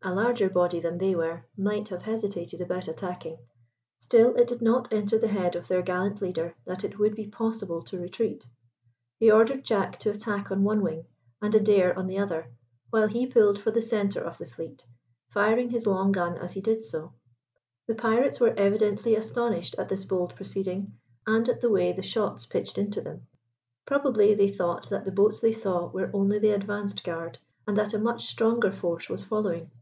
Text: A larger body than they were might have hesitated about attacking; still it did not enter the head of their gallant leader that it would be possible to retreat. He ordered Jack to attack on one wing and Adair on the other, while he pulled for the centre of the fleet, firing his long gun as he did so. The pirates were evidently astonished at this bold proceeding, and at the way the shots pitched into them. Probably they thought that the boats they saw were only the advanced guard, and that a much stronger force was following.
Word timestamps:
A 0.00 0.14
larger 0.14 0.48
body 0.48 0.78
than 0.78 0.96
they 0.96 1.16
were 1.16 1.44
might 1.56 1.88
have 1.88 2.02
hesitated 2.04 2.60
about 2.60 2.86
attacking; 2.86 3.36
still 3.98 4.34
it 4.36 4.46
did 4.46 4.62
not 4.62 4.90
enter 4.92 5.18
the 5.18 5.26
head 5.28 5.56
of 5.56 5.66
their 5.66 5.82
gallant 5.82 6.22
leader 6.22 6.54
that 6.64 6.84
it 6.84 7.00
would 7.00 7.16
be 7.16 7.26
possible 7.26 7.82
to 7.82 7.98
retreat. 7.98 8.46
He 9.18 9.30
ordered 9.30 9.64
Jack 9.64 9.98
to 9.98 10.10
attack 10.10 10.52
on 10.52 10.62
one 10.62 10.82
wing 10.82 11.04
and 11.42 11.52
Adair 11.52 11.98
on 11.98 12.06
the 12.06 12.16
other, 12.20 12.46
while 12.90 13.08
he 13.08 13.26
pulled 13.26 13.58
for 13.58 13.72
the 13.72 13.82
centre 13.82 14.20
of 14.22 14.38
the 14.38 14.46
fleet, 14.46 14.86
firing 15.30 15.68
his 15.68 15.84
long 15.84 16.12
gun 16.12 16.38
as 16.38 16.52
he 16.52 16.60
did 16.60 16.84
so. 16.84 17.12
The 17.88 17.96
pirates 17.96 18.38
were 18.38 18.54
evidently 18.56 19.16
astonished 19.16 19.74
at 19.78 19.88
this 19.88 20.04
bold 20.04 20.36
proceeding, 20.36 20.94
and 21.26 21.46
at 21.48 21.60
the 21.60 21.68
way 21.70 21.92
the 21.92 22.02
shots 22.02 22.46
pitched 22.46 22.78
into 22.78 23.00
them. 23.00 23.26
Probably 23.84 24.32
they 24.34 24.48
thought 24.48 24.88
that 24.90 25.04
the 25.04 25.12
boats 25.12 25.40
they 25.40 25.52
saw 25.52 25.88
were 25.90 26.10
only 26.14 26.38
the 26.38 26.50
advanced 26.50 27.02
guard, 27.02 27.40
and 27.66 27.76
that 27.76 27.92
a 27.94 27.98
much 27.98 28.28
stronger 28.28 28.70
force 28.70 29.08
was 29.08 29.24
following. 29.24 29.72